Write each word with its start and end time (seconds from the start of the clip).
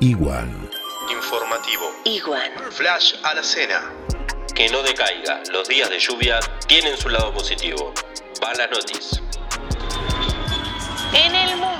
Igual. 0.00 0.70
Informativo. 1.10 1.90
Igual. 2.04 2.52
Flash 2.70 3.14
a 3.22 3.34
la 3.34 3.42
cena. 3.42 3.92
Que 4.54 4.68
no 4.68 4.82
decaiga. 4.82 5.42
Los 5.52 5.68
días 5.68 5.88
de 5.88 5.98
lluvia 5.98 6.40
tienen 6.66 6.96
su 6.96 7.08
lado 7.08 7.32
positivo. 7.32 7.92
Va 8.42 8.54
la 8.54 8.66
noticia. 8.66 9.22
En 11.12 11.34
el 11.34 11.56
mundo. 11.56 11.73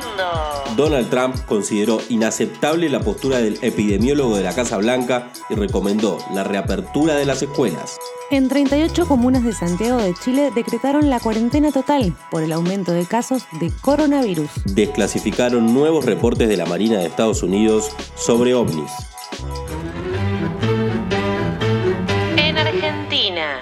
Donald 0.77 1.09
Trump 1.09 1.37
consideró 1.47 2.01
inaceptable 2.09 2.89
la 2.89 3.01
postura 3.01 3.39
del 3.39 3.59
epidemiólogo 3.63 4.37
de 4.37 4.43
la 4.43 4.55
Casa 4.55 4.77
Blanca 4.79 5.31
y 5.49 5.55
recomendó 5.55 6.19
la 6.33 6.45
reapertura 6.45 7.15
de 7.15 7.25
las 7.25 7.43
escuelas. 7.43 7.97
En 8.31 8.49
38 8.49 9.07
comunas 9.07 9.45
de 9.45 9.53
Santiago 9.53 9.99
de 9.99 10.15
Chile 10.15 10.51
decretaron 10.55 11.11
la 11.11 11.21
cuarentena 11.21 11.71
total 11.71 12.17
por 12.31 12.43
el 12.43 12.53
aumento 12.53 12.93
de 12.93 13.07
casos 13.07 13.45
de 13.61 13.71
coronavirus. 13.83 14.51
Desclasificaron 14.75 15.73
nuevos 15.73 16.05
reportes 16.05 16.49
de 16.49 16.57
la 16.57 16.67
Marina 16.67 16.99
de 16.99 17.07
Estados 17.07 17.43
Unidos 17.43 17.91
sobre 18.17 18.55
ovnis. 18.55 18.91
En 22.37 22.59
Argentina. 22.59 23.61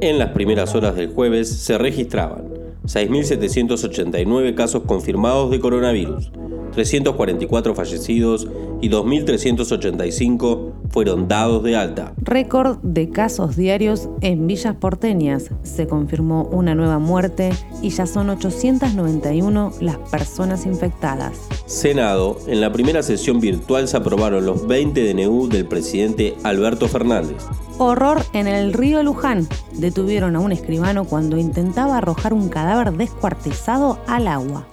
En 0.00 0.18
las 0.18 0.30
primeras 0.30 0.74
horas 0.74 0.96
del 0.96 1.12
jueves 1.12 1.48
se 1.48 1.78
registraban 1.78 2.55
6.789 2.86 4.54
casos 4.54 4.82
confirmados 4.86 5.50
de 5.50 5.60
coronavirus, 5.60 6.30
344 6.72 7.74
fallecidos 7.74 8.48
y 8.80 8.90
2.385 8.90 10.72
fueron 10.90 11.28
dados 11.28 11.62
de 11.62 11.76
alta. 11.76 12.14
Récord 12.18 12.78
de 12.82 13.10
casos 13.10 13.56
diarios 13.56 14.08
en 14.20 14.46
villas 14.46 14.76
porteñas. 14.76 15.50
Se 15.62 15.86
confirmó 15.86 16.44
una 16.52 16.74
nueva 16.74 16.98
muerte 16.98 17.50
y 17.82 17.90
ya 17.90 18.06
son 18.06 18.30
891 18.30 19.72
las 19.80 19.96
personas 20.10 20.66
infectadas. 20.66 21.48
Senado, 21.66 22.38
en 22.46 22.60
la 22.60 22.72
primera 22.72 23.02
sesión 23.02 23.40
virtual 23.40 23.88
se 23.88 23.96
aprobaron 23.96 24.46
los 24.46 24.66
20 24.66 25.14
DNU 25.14 25.48
del 25.48 25.66
presidente 25.66 26.34
Alberto 26.44 26.88
Fernández. 26.88 27.44
Horror 27.78 28.24
en 28.32 28.46
el 28.46 28.72
río 28.72 29.02
Luján. 29.02 29.48
Detuvieron 29.72 30.36
a 30.36 30.40
un 30.40 30.52
escribano 30.52 31.04
cuando 31.04 31.36
intentaba 31.36 31.98
arrojar 31.98 32.32
un 32.32 32.48
cadáver 32.48 32.92
descuartizado 32.92 33.98
al 34.06 34.28
agua. 34.28 34.66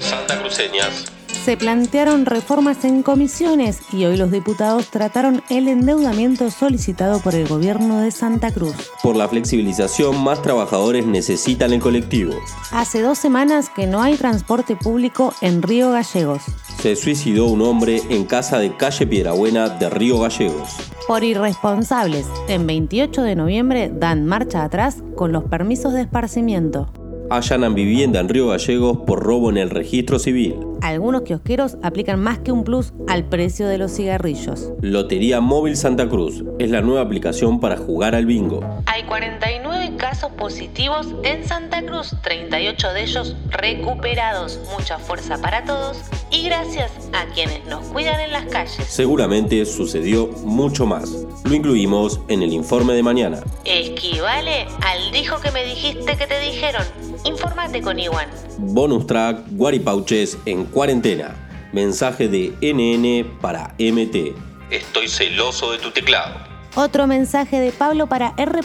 Santa 0.00 0.40
Cruceñas. 0.40 1.14
Se 1.44 1.58
plantearon 1.58 2.24
reformas 2.24 2.86
en 2.86 3.02
comisiones 3.02 3.80
y 3.92 4.06
hoy 4.06 4.16
los 4.16 4.30
diputados 4.30 4.88
trataron 4.88 5.42
el 5.50 5.68
endeudamiento 5.68 6.50
solicitado 6.50 7.20
por 7.20 7.34
el 7.34 7.46
gobierno 7.46 8.00
de 8.00 8.10
Santa 8.12 8.50
Cruz. 8.50 8.74
Por 9.02 9.14
la 9.14 9.28
flexibilización, 9.28 10.24
más 10.24 10.40
trabajadores 10.40 11.04
necesitan 11.04 11.74
el 11.74 11.80
colectivo. 11.80 12.32
Hace 12.72 13.02
dos 13.02 13.18
semanas 13.18 13.68
que 13.68 13.86
no 13.86 14.00
hay 14.00 14.16
transporte 14.16 14.74
público 14.74 15.34
en 15.42 15.60
Río 15.60 15.90
Gallegos. 15.90 16.40
Se 16.80 16.96
suicidó 16.96 17.44
un 17.44 17.60
hombre 17.60 18.00
en 18.08 18.24
casa 18.24 18.58
de 18.58 18.74
calle 18.74 19.06
Piedrabuena 19.06 19.68
de 19.68 19.90
Río 19.90 20.20
Gallegos. 20.20 20.93
Por 21.06 21.22
irresponsables, 21.22 22.26
en 22.48 22.66
28 22.66 23.22
de 23.22 23.36
noviembre 23.36 23.90
dan 23.92 24.24
marcha 24.24 24.64
atrás 24.64 25.02
con 25.14 25.32
los 25.32 25.44
permisos 25.44 25.92
de 25.92 26.00
esparcimiento. 26.00 26.90
Allanan 27.28 27.74
vivienda 27.74 28.20
en 28.20 28.28
Río 28.30 28.48
Gallegos 28.48 28.98
por 29.06 29.22
robo 29.22 29.50
en 29.50 29.58
el 29.58 29.68
registro 29.68 30.18
civil. 30.18 30.56
Algunos 30.80 31.22
kiosqueros 31.22 31.76
aplican 31.82 32.20
más 32.20 32.38
que 32.38 32.52
un 32.52 32.64
plus 32.64 32.94
al 33.06 33.24
precio 33.24 33.66
de 33.66 33.76
los 33.76 33.92
cigarrillos. 33.92 34.72
Lotería 34.80 35.40
Móvil 35.42 35.76
Santa 35.76 36.08
Cruz 36.08 36.42
es 36.58 36.70
la 36.70 36.80
nueva 36.80 37.02
aplicación 37.02 37.60
para 37.60 37.76
jugar 37.76 38.14
al 38.14 38.24
bingo. 38.24 38.60
Hay 38.86 39.02
49 39.04 39.60
casos 40.04 40.32
positivos 40.32 41.06
en 41.22 41.48
Santa 41.48 41.80
Cruz, 41.80 42.14
38 42.22 42.92
de 42.92 43.04
ellos 43.04 43.36
recuperados. 43.48 44.60
Mucha 44.70 44.98
fuerza 44.98 45.38
para 45.38 45.64
todos 45.64 45.96
y 46.30 46.42
gracias 46.42 46.92
a 47.14 47.24
quienes 47.32 47.64
nos 47.64 47.86
cuidan 47.86 48.20
en 48.20 48.30
las 48.30 48.44
calles. 48.44 48.84
Seguramente 48.86 49.64
sucedió 49.64 50.26
mucho 50.44 50.84
más. 50.84 51.10
Lo 51.44 51.54
incluimos 51.54 52.20
en 52.28 52.42
el 52.42 52.52
informe 52.52 52.92
de 52.92 53.02
mañana. 53.02 53.40
Esquivale 53.64 54.66
al 54.82 55.10
dijo 55.10 55.40
que 55.40 55.50
me 55.52 55.64
dijiste 55.64 56.18
que 56.18 56.26
te 56.26 56.38
dijeron. 56.38 56.84
Infórmate 57.24 57.80
con 57.80 57.98
Iwan. 57.98 58.28
Bonus 58.58 59.06
track 59.06 59.38
Guaripauches 59.52 60.36
en 60.44 60.66
cuarentena. 60.66 61.34
Mensaje 61.72 62.28
de 62.28 62.52
NN 62.60 63.40
para 63.40 63.74
MT. 63.78 64.36
Estoy 64.70 65.08
celoso 65.08 65.72
de 65.72 65.78
tu 65.78 65.92
teclado. 65.92 66.53
Otro 66.76 67.06
mensaje 67.06 67.60
de 67.60 67.70
Pablo 67.70 68.08
para 68.08 68.34
R. 68.36 68.60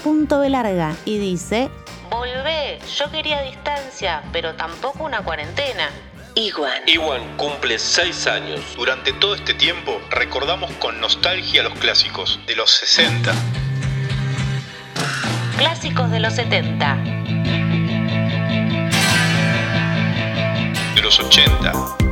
Larga 0.50 0.96
y 1.06 1.20
dice: 1.20 1.70
Volvé, 2.09 2.80
yo 2.97 3.12
quería 3.12 3.42
distancia, 3.44 4.24
pero 4.31 4.56
tampoco 4.56 5.03
una 5.03 5.22
cuarentena. 5.22 5.90
Iwan. 6.34 6.88
Iwan 6.88 7.38
cumple 7.38 7.78
6 7.78 8.28
años. 8.28 8.62
Durante 8.75 9.14
todo 9.14 9.36
este 9.36 9.53
tiempo 9.53 10.02
recordamos 10.09 10.72
con 10.80 11.00
nostalgia 11.00 11.62
los 11.62 11.74
clásicos 11.78 12.40
de 12.47 12.56
los 12.56 12.72
60. 12.72 13.31
Clásicos 15.58 16.09
de 16.09 16.20
los 16.20 16.34
70. 16.34 16.96
De 20.96 21.02
los 21.03 21.20
80. 21.20 22.09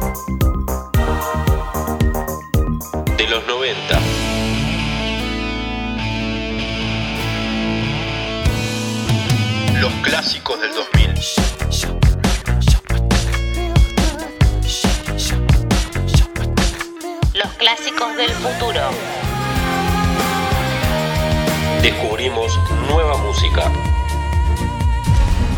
Clásicos 10.37 10.61
del 10.61 10.73
2000. 10.73 11.13
Los 17.33 17.51
clásicos 17.53 18.15
del 18.17 18.29
futuro. 18.31 18.81
Descubrimos 21.81 22.59
nueva 22.87 23.17
música. 23.17 23.71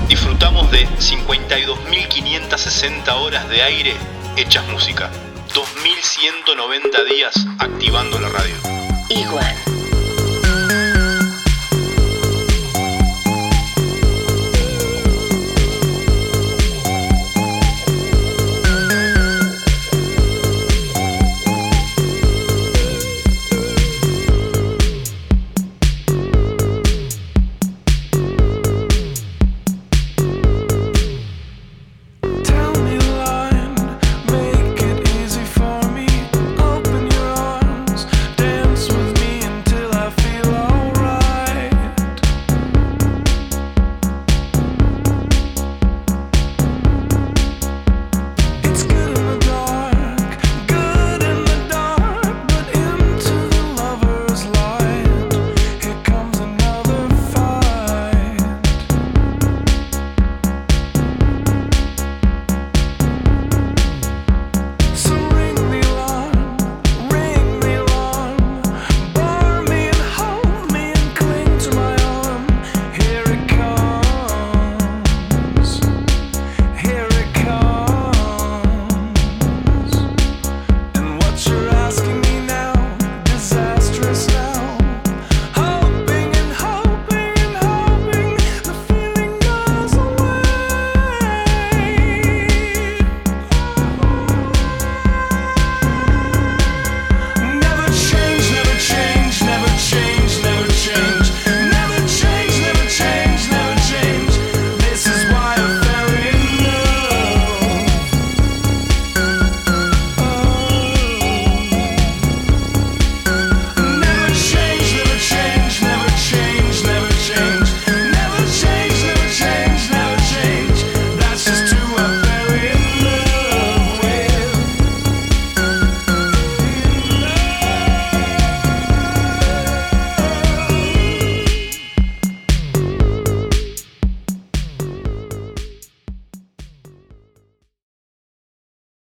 Disfrutamos 0.07 0.71
de 0.71 0.87
52.560 0.87 3.13
horas 3.15 3.49
de 3.49 3.61
aire 3.61 3.93
hechas 4.37 4.65
música. 4.67 5.11
2.190 5.53 7.05
días 7.09 7.33
activando 7.59 8.17
la 8.19 8.29
radio. 8.29 8.55
Iwan. 9.09 9.68